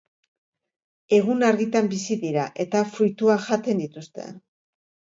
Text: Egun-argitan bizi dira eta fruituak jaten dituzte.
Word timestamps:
Egun-argitan 1.17 1.91
bizi 1.93 2.19
dira 2.25 2.49
eta 2.67 2.85
fruituak 2.97 3.49
jaten 3.53 3.87
dituzte. 3.87 4.31